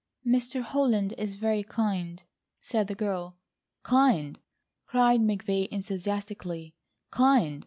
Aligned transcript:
"Mr. 0.25 0.63
Holland 0.63 1.13
is 1.19 1.35
very 1.35 1.61
kind," 1.61 2.23
said 2.59 2.87
the 2.87 2.95
girl. 2.95 3.37
"Kind!" 3.83 4.39
cried 4.87 5.19
McVay 5.21 5.67
enthusiastically. 5.67 6.73
"Kind! 7.11 7.59